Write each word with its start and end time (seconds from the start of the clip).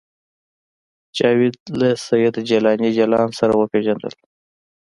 جاوید 1.17 1.55
له 1.79 1.89
سید 2.07 2.35
جلاني 2.49 2.89
جلان 2.97 3.29
سره 3.39 3.53
وپېژندل 3.55 4.13